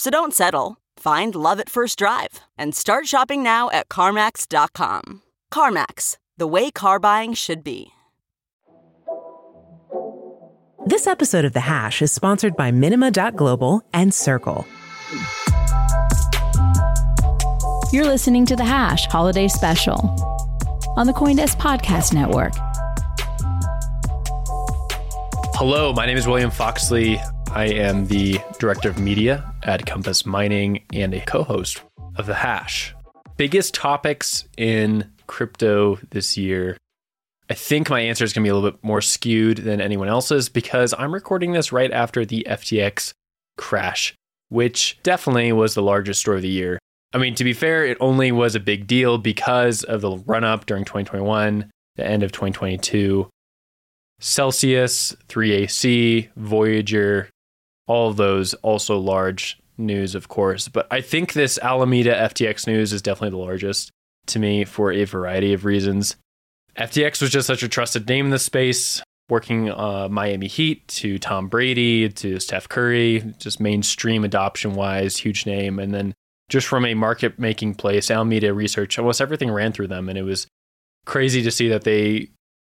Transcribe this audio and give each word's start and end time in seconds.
So 0.00 0.08
don't 0.08 0.32
settle. 0.32 0.78
Find 0.96 1.34
love 1.34 1.60
at 1.60 1.68
first 1.68 1.98
drive 1.98 2.40
and 2.56 2.74
start 2.74 3.06
shopping 3.06 3.42
now 3.42 3.68
at 3.68 3.90
CarMax.com. 3.90 5.20
CarMax, 5.52 6.16
the 6.38 6.46
way 6.46 6.70
car 6.70 6.98
buying 6.98 7.34
should 7.34 7.62
be. 7.62 7.88
This 10.86 11.06
episode 11.06 11.44
of 11.44 11.52
The 11.52 11.60
Hash 11.60 12.00
is 12.00 12.10
sponsored 12.12 12.56
by 12.56 12.70
Minima.Global 12.70 13.82
and 13.92 14.14
Circle. 14.14 14.66
You're 17.92 18.06
listening 18.06 18.46
to 18.46 18.56
The 18.56 18.64
Hash 18.64 19.04
Holiday 19.04 19.48
Special 19.48 19.98
on 20.96 21.06
the 21.06 21.12
Coindesk 21.12 21.58
Podcast 21.58 22.14
Network. 22.14 22.54
Hello, 25.56 25.92
my 25.92 26.06
name 26.06 26.16
is 26.16 26.26
William 26.26 26.50
Foxley. 26.50 27.20
I 27.52 27.64
am 27.64 28.06
the 28.06 28.38
director 28.60 28.88
of 28.88 28.98
media 28.98 29.52
at 29.64 29.84
Compass 29.84 30.24
Mining 30.24 30.84
and 30.92 31.12
a 31.12 31.20
co 31.20 31.42
host 31.42 31.82
of 32.14 32.26
The 32.26 32.34
Hash. 32.34 32.94
Biggest 33.36 33.74
topics 33.74 34.44
in 34.56 35.10
crypto 35.26 35.98
this 36.10 36.36
year. 36.36 36.76
I 37.50 37.54
think 37.54 37.90
my 37.90 38.00
answer 38.00 38.24
is 38.24 38.32
going 38.32 38.44
to 38.44 38.46
be 38.46 38.50
a 38.50 38.54
little 38.54 38.70
bit 38.70 38.84
more 38.84 39.00
skewed 39.00 39.58
than 39.58 39.80
anyone 39.80 40.06
else's 40.06 40.48
because 40.48 40.94
I'm 40.96 41.12
recording 41.12 41.50
this 41.50 41.72
right 41.72 41.90
after 41.90 42.24
the 42.24 42.46
FTX 42.48 43.12
crash, 43.58 44.14
which 44.48 45.00
definitely 45.02 45.50
was 45.52 45.74
the 45.74 45.82
largest 45.82 46.20
story 46.20 46.36
of 46.36 46.42
the 46.42 46.48
year. 46.48 46.78
I 47.12 47.18
mean, 47.18 47.34
to 47.34 47.42
be 47.42 47.52
fair, 47.52 47.84
it 47.84 47.98
only 48.00 48.30
was 48.30 48.54
a 48.54 48.60
big 48.60 48.86
deal 48.86 49.18
because 49.18 49.82
of 49.82 50.02
the 50.02 50.18
run 50.18 50.44
up 50.44 50.66
during 50.66 50.84
2021, 50.84 51.68
the 51.96 52.06
end 52.06 52.22
of 52.22 52.30
2022. 52.30 53.28
Celsius, 54.20 55.16
3AC, 55.28 56.28
Voyager, 56.36 57.28
all 57.90 58.08
of 58.08 58.16
those 58.16 58.54
also 58.54 58.96
large 58.96 59.58
news, 59.76 60.14
of 60.14 60.28
course. 60.28 60.68
But 60.68 60.86
I 60.92 61.00
think 61.00 61.32
this 61.32 61.58
Alameda 61.58 62.14
FTX 62.14 62.68
news 62.68 62.92
is 62.92 63.02
definitely 63.02 63.36
the 63.36 63.44
largest 63.44 63.90
to 64.28 64.38
me 64.38 64.64
for 64.64 64.92
a 64.92 65.02
variety 65.02 65.52
of 65.54 65.64
reasons. 65.64 66.14
FTX 66.78 67.20
was 67.20 67.30
just 67.30 67.48
such 67.48 67.64
a 67.64 67.68
trusted 67.68 68.08
name 68.08 68.26
in 68.26 68.30
the 68.30 68.38
space, 68.38 69.02
working 69.28 69.72
uh, 69.72 70.06
Miami 70.08 70.46
Heat 70.46 70.86
to 70.86 71.18
Tom 71.18 71.48
Brady 71.48 72.08
to 72.10 72.38
Steph 72.38 72.68
Curry, 72.68 73.34
just 73.38 73.58
mainstream 73.58 74.22
adoption 74.22 74.74
wise, 74.74 75.16
huge 75.16 75.44
name. 75.44 75.80
And 75.80 75.92
then 75.92 76.14
just 76.48 76.68
from 76.68 76.86
a 76.86 76.94
market 76.94 77.40
making 77.40 77.74
place, 77.74 78.08
Alameda 78.08 78.54
Research, 78.54 79.00
almost 79.00 79.20
everything 79.20 79.50
ran 79.50 79.72
through 79.72 79.88
them. 79.88 80.08
And 80.08 80.16
it 80.16 80.22
was 80.22 80.46
crazy 81.06 81.42
to 81.42 81.50
see 81.50 81.68
that 81.70 81.82
they 81.82 82.28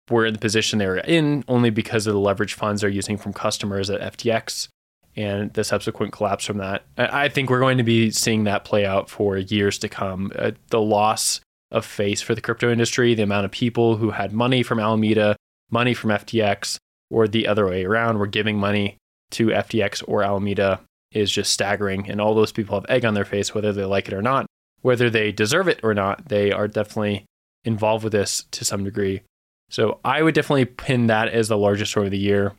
were 0.10 0.26
in 0.26 0.34
the 0.34 0.40
position 0.40 0.78
they 0.78 0.88
were 0.88 0.98
in 0.98 1.46
only 1.48 1.70
because 1.70 2.06
of 2.06 2.14
the 2.14 2.20
leverage 2.20 2.54
funds 2.54 2.82
they're 2.82 2.90
using 2.90 3.16
from 3.16 3.32
customers 3.32 3.90
at 3.90 4.18
FTX 4.18 4.68
and 5.16 5.54
the 5.54 5.64
subsequent 5.64 6.14
collapse 6.14 6.46
from 6.46 6.58
that. 6.58 6.84
I 6.98 7.30
think 7.30 7.50
we're 7.50 7.60
going 7.60 7.78
to 7.78 7.84
be 7.84 8.12
seeing 8.12 8.44
that 8.44 8.66
play 8.66 8.86
out 8.86 9.10
for 9.10 9.38
years 9.38 9.78
to 9.80 9.90
come. 9.90 10.32
Uh, 10.36 10.52
the 10.70 10.82
loss 10.82 11.42
of 11.72 11.86
face 11.86 12.22
for 12.22 12.36
the 12.36 12.42
crypto 12.42 12.72
industry, 12.72 13.14
the 13.14 13.24
amount 13.24 13.46
of 13.46 13.52
people 13.52 13.98
who 13.98 14.12
had 14.12 14.34
money 14.34 14.64
from 14.64 14.80
Alameda, 14.80 15.36
money 15.72 15.94
from 15.94 16.10
FTX, 16.12 16.78
or 17.10 17.28
the 17.28 17.48
other 17.48 17.68
way 17.68 17.86
around, 17.86 18.18
were 18.18 18.28
giving 18.28 18.58
money 18.58 18.98
to 19.32 19.48
FTX 19.48 20.04
or 20.08 20.24
Alameda 20.24 20.82
is 21.12 21.32
just 21.32 21.52
staggering. 21.52 22.10
And 22.10 22.20
all 22.20 22.36
those 22.36 22.52
people 22.52 22.76
have 22.76 22.90
egg 22.90 23.06
on 23.06 23.14
their 23.14 23.26
face, 23.26 23.56
whether 23.56 23.72
they 23.72 23.86
like 23.86 24.08
it 24.08 24.14
or 24.14 24.22
not, 24.22 24.46
whether 24.82 25.10
they 25.10 25.32
deserve 25.32 25.68
it 25.68 25.80
or 25.82 25.94
not. 25.94 26.28
They 26.28 26.52
are 26.52 26.68
definitely 26.68 27.26
involved 27.64 28.04
with 28.04 28.14
this 28.14 28.46
to 28.52 28.66
some 28.66 28.84
degree. 28.84 29.22
So 29.70 30.00
I 30.04 30.22
would 30.22 30.36
definitely 30.36 30.66
pin 30.66 31.08
that 31.08 31.30
as 31.30 31.48
the 31.48 31.58
largest 31.58 31.92
story 31.92 32.08
of 32.08 32.12
the 32.12 32.18
year. 32.18 32.54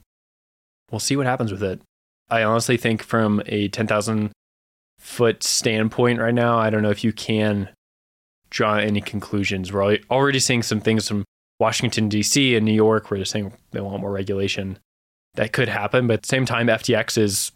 We'll 0.90 0.98
see 0.98 1.16
what 1.16 1.26
happens 1.26 1.52
with 1.52 1.62
it. 1.62 1.80
I 2.28 2.42
honestly 2.42 2.76
think 2.76 3.02
from 3.02 3.42
a 3.46 3.68
10,000 3.68 4.32
foot 4.98 5.42
standpoint 5.42 6.18
right 6.18 6.34
now, 6.34 6.58
I 6.58 6.70
don't 6.70 6.82
know 6.82 6.90
if 6.90 7.04
you 7.04 7.12
can 7.12 7.68
draw 8.50 8.76
any 8.76 9.00
conclusions. 9.00 9.72
We're 9.72 9.98
already 10.10 10.40
seeing 10.40 10.62
some 10.62 10.80
things 10.80 11.08
from 11.08 11.24
Washington, 11.58 12.08
D.C. 12.08 12.56
and 12.56 12.64
New 12.64 12.72
York 12.72 13.10
where 13.10 13.18
they're 13.18 13.24
saying 13.24 13.52
they 13.70 13.80
want 13.80 14.00
more 14.00 14.12
regulation. 14.12 14.78
That 15.34 15.52
could 15.52 15.68
happen, 15.68 16.06
but 16.06 16.14
at 16.14 16.22
the 16.22 16.28
same 16.28 16.46
time, 16.46 16.66
FTX 16.66 17.18
is 17.18 17.52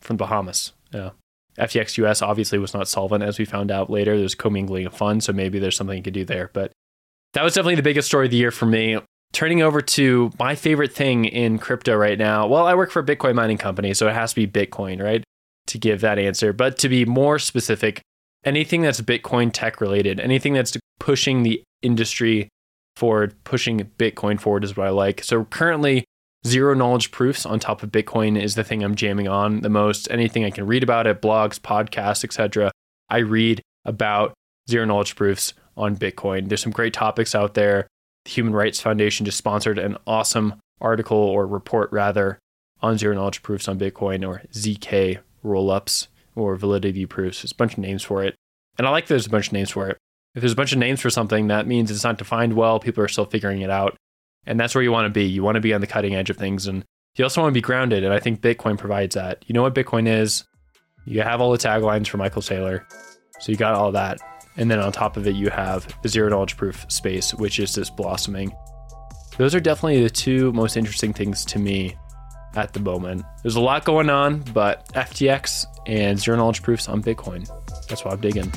from 0.00 0.16
Bahamas. 0.16 0.72
Yeah. 0.92 1.10
FTX 1.58 1.98
US 1.98 2.22
obviously 2.22 2.58
was 2.58 2.72
not 2.72 2.88
solvent, 2.88 3.22
as 3.22 3.38
we 3.38 3.44
found 3.44 3.70
out 3.70 3.90
later. 3.90 4.16
There's 4.16 4.34
commingling 4.34 4.86
of 4.86 4.94
funds, 4.94 5.26
so 5.26 5.32
maybe 5.32 5.58
there's 5.58 5.76
something 5.76 5.96
you 5.96 6.02
could 6.02 6.14
do 6.14 6.24
there. 6.24 6.50
But 6.52 6.72
that 7.34 7.44
was 7.44 7.54
definitely 7.54 7.74
the 7.74 7.82
biggest 7.82 8.08
story 8.08 8.26
of 8.26 8.30
the 8.30 8.36
year 8.38 8.50
for 8.50 8.66
me 8.66 8.98
turning 9.32 9.62
over 9.62 9.80
to 9.80 10.30
my 10.38 10.54
favorite 10.54 10.92
thing 10.92 11.24
in 11.24 11.58
crypto 11.58 11.96
right 11.96 12.18
now. 12.18 12.46
Well, 12.46 12.66
I 12.66 12.74
work 12.74 12.90
for 12.90 13.00
a 13.00 13.04
Bitcoin 13.04 13.34
mining 13.34 13.58
company, 13.58 13.94
so 13.94 14.08
it 14.08 14.14
has 14.14 14.34
to 14.34 14.46
be 14.46 14.46
Bitcoin, 14.46 15.02
right? 15.02 15.24
To 15.68 15.78
give 15.78 16.00
that 16.02 16.18
answer. 16.18 16.52
But 16.52 16.78
to 16.78 16.88
be 16.88 17.04
more 17.04 17.38
specific, 17.38 18.02
anything 18.44 18.82
that's 18.82 19.00
Bitcoin 19.00 19.50
tech 19.52 19.80
related, 19.80 20.20
anything 20.20 20.52
that's 20.52 20.76
pushing 21.00 21.42
the 21.42 21.62
industry 21.82 22.48
forward, 22.96 23.34
pushing 23.44 23.80
Bitcoin 23.98 24.38
forward 24.38 24.64
is 24.64 24.76
what 24.76 24.86
I 24.86 24.90
like. 24.90 25.24
So 25.24 25.44
currently, 25.44 26.04
zero 26.46 26.74
knowledge 26.74 27.10
proofs 27.10 27.46
on 27.46 27.58
top 27.58 27.82
of 27.82 27.90
Bitcoin 27.90 28.40
is 28.40 28.54
the 28.54 28.64
thing 28.64 28.82
I'm 28.82 28.94
jamming 28.94 29.28
on 29.28 29.60
the 29.60 29.70
most. 29.70 30.10
Anything 30.10 30.44
I 30.44 30.50
can 30.50 30.66
read 30.66 30.82
about 30.82 31.06
it, 31.06 31.22
blogs, 31.22 31.58
podcasts, 31.58 32.24
etc. 32.24 32.70
I 33.08 33.18
read 33.18 33.62
about 33.84 34.34
zero 34.68 34.84
knowledge 34.84 35.16
proofs 35.16 35.54
on 35.76 35.96
Bitcoin. 35.96 36.48
There's 36.48 36.62
some 36.62 36.72
great 36.72 36.92
topics 36.92 37.34
out 37.34 37.54
there. 37.54 37.86
The 38.24 38.30
Human 38.30 38.52
Rights 38.52 38.80
Foundation 38.80 39.26
just 39.26 39.38
sponsored 39.38 39.78
an 39.78 39.96
awesome 40.06 40.54
article 40.80 41.18
or 41.18 41.46
report 41.46 41.90
rather 41.92 42.38
on 42.80 42.98
zero 42.98 43.14
knowledge 43.14 43.42
proofs 43.42 43.68
on 43.68 43.78
Bitcoin 43.78 44.26
or 44.26 44.42
ZK 44.52 45.18
rollups 45.44 46.08
or 46.34 46.56
validity 46.56 47.06
proofs. 47.06 47.42
There's 47.42 47.52
a 47.52 47.56
bunch 47.56 47.74
of 47.74 47.78
names 47.78 48.02
for 48.02 48.24
it. 48.24 48.34
And 48.78 48.86
I 48.86 48.90
like 48.90 49.06
there's 49.06 49.26
a 49.26 49.30
bunch 49.30 49.48
of 49.48 49.52
names 49.52 49.70
for 49.70 49.88
it. 49.88 49.98
If 50.34 50.40
there's 50.40 50.52
a 50.52 50.56
bunch 50.56 50.72
of 50.72 50.78
names 50.78 51.00
for 51.00 51.10
something, 51.10 51.48
that 51.48 51.66
means 51.66 51.90
it's 51.90 52.04
not 52.04 52.18
defined 52.18 52.54
well. 52.54 52.80
People 52.80 53.04
are 53.04 53.08
still 53.08 53.26
figuring 53.26 53.60
it 53.60 53.70
out. 53.70 53.96
And 54.46 54.58
that's 54.58 54.74
where 54.74 54.82
you 54.82 54.90
want 54.90 55.06
to 55.06 55.10
be. 55.10 55.24
You 55.24 55.42
want 55.42 55.56
to 55.56 55.60
be 55.60 55.74
on 55.74 55.80
the 55.80 55.86
cutting 55.86 56.14
edge 56.14 56.30
of 56.30 56.36
things. 56.36 56.66
And 56.66 56.84
you 57.16 57.24
also 57.24 57.42
want 57.42 57.52
to 57.52 57.54
be 57.54 57.60
grounded. 57.60 58.02
And 58.02 58.14
I 58.14 58.18
think 58.18 58.40
Bitcoin 58.40 58.78
provides 58.78 59.14
that. 59.14 59.44
You 59.46 59.52
know 59.52 59.62
what 59.62 59.74
Bitcoin 59.74 60.08
is? 60.08 60.44
You 61.04 61.20
have 61.22 61.40
all 61.40 61.52
the 61.52 61.58
taglines 61.58 62.08
for 62.08 62.16
Michael 62.16 62.42
Saylor. 62.42 62.84
So 63.40 63.52
you 63.52 63.58
got 63.58 63.74
all 63.74 63.92
that. 63.92 64.18
And 64.56 64.70
then 64.70 64.78
on 64.78 64.92
top 64.92 65.16
of 65.16 65.26
it, 65.26 65.34
you 65.34 65.50
have 65.50 65.86
zero 66.06 66.28
knowledge 66.28 66.56
proof 66.56 66.84
space, 66.88 67.32
which 67.34 67.58
is 67.58 67.74
just 67.74 67.96
blossoming. 67.96 68.52
Those 69.38 69.54
are 69.54 69.60
definitely 69.60 70.02
the 70.02 70.10
two 70.10 70.52
most 70.52 70.76
interesting 70.76 71.12
things 71.12 71.44
to 71.46 71.58
me 71.58 71.96
at 72.54 72.74
the 72.74 72.80
moment. 72.80 73.24
There's 73.42 73.56
a 73.56 73.60
lot 73.60 73.84
going 73.84 74.10
on, 74.10 74.40
but 74.52 74.86
FTX 74.92 75.64
and 75.86 76.18
zero 76.18 76.36
knowledge 76.36 76.62
proofs 76.62 76.88
on 76.88 77.02
Bitcoin. 77.02 77.48
That's 77.88 78.04
why 78.04 78.12
I'm 78.12 78.20
digging. 78.20 78.52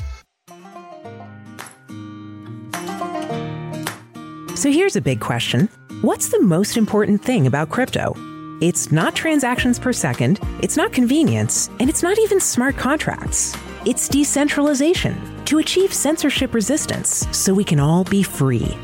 So 4.54 4.70
here's 4.70 4.96
a 4.96 5.00
big 5.00 5.20
question 5.20 5.68
What's 6.02 6.28
the 6.28 6.40
most 6.42 6.76
important 6.76 7.22
thing 7.22 7.46
about 7.46 7.70
crypto? 7.70 8.14
It's 8.60 8.90
not 8.90 9.14
transactions 9.14 9.78
per 9.78 9.92
second, 9.92 10.40
it's 10.62 10.76
not 10.76 10.92
convenience, 10.92 11.68
and 11.78 11.90
it's 11.90 12.02
not 12.02 12.18
even 12.18 12.40
smart 12.40 12.76
contracts. 12.76 13.56
It's 13.84 14.08
decentralization 14.08 15.35
to 15.46 15.58
achieve 15.58 15.92
censorship 15.92 16.54
resistance 16.54 17.26
so 17.32 17.54
we 17.54 17.64
can 17.64 17.80
all 17.80 18.04
be 18.04 18.22
free. 18.22 18.76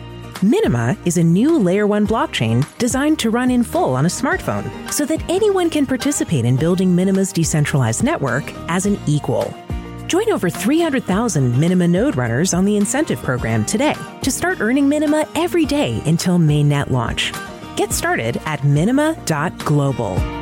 Minima 0.43 0.97
is 1.05 1.19
a 1.19 1.23
new 1.23 1.59
Layer 1.59 1.87
1 1.87 2.07
blockchain 2.07 2.67
designed 2.79 3.19
to 3.21 3.31
run 3.31 3.51
in 3.51 3.63
full 3.63 3.95
on 3.95 4.07
a 4.07 4.09
smartphone 4.09 4.93
so 4.93 5.05
that 5.05 5.23
anyone 5.31 5.71
can 5.71 5.87
participate 5.87 6.45
in 6.45 6.57
building 6.57 6.95
Minima's 6.95 7.33
decentralized 7.33 8.03
network 8.03 8.45
as 8.69 8.87
an 8.87 8.99
equal. 9.07 9.55
Join 10.09 10.31
over 10.31 10.51
300,000 10.51 11.59
Minima 11.59 11.87
node 11.87 12.17
runners 12.17 12.55
on 12.55 12.65
the 12.65 12.77
incentive 12.77 13.23
program 13.23 13.65
today 13.65 13.95
to 14.23 14.31
start 14.31 14.61
earning 14.61 14.89
Minima 14.89 15.29
every 15.37 15.65
day 15.65 16.03
until 16.07 16.39
mainnet 16.39 16.91
launch. 16.91 17.33
Get 17.77 17.93
started 17.93 18.41
at 18.45 18.65
minima.global. 18.65 20.42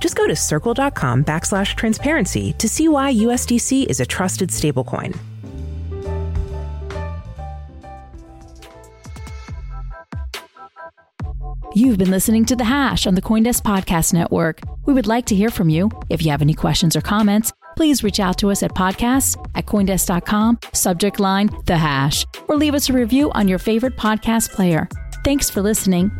Just 0.00 0.16
go 0.16 0.26
to 0.26 0.34
circle.com 0.34 1.24
backslash 1.24 1.76
transparency 1.76 2.52
to 2.54 2.68
see 2.68 2.88
why 2.88 3.12
USDC 3.14 3.86
is 3.86 4.00
a 4.00 4.06
trusted 4.06 4.48
stablecoin. 4.48 5.16
You've 11.72 11.98
been 11.98 12.10
listening 12.10 12.44
to 12.46 12.56
The 12.56 12.64
Hash 12.64 13.06
on 13.06 13.14
the 13.14 13.22
Coindesk 13.22 13.62
Podcast 13.62 14.12
Network. 14.12 14.60
We 14.86 14.92
would 14.92 15.06
like 15.06 15.24
to 15.26 15.36
hear 15.36 15.50
from 15.50 15.68
you. 15.68 15.88
If 16.08 16.24
you 16.24 16.32
have 16.32 16.42
any 16.42 16.52
questions 16.52 16.96
or 16.96 17.00
comments, 17.00 17.52
please 17.76 18.02
reach 18.02 18.18
out 18.18 18.38
to 18.38 18.50
us 18.50 18.64
at 18.64 18.72
podcasts 18.72 19.36
at 19.54 19.66
Coindesk.com, 19.66 20.58
subject 20.72 21.20
line 21.20 21.48
The 21.66 21.76
Hash, 21.76 22.26
or 22.48 22.56
leave 22.56 22.74
us 22.74 22.88
a 22.88 22.92
review 22.92 23.30
on 23.32 23.46
your 23.46 23.60
favorite 23.60 23.96
podcast 23.96 24.50
player. 24.50 24.88
Thanks 25.24 25.48
for 25.48 25.62
listening. 25.62 26.10